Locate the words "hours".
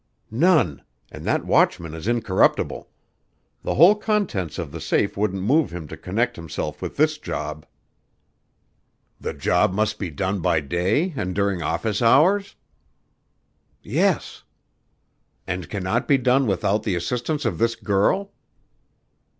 12.01-12.55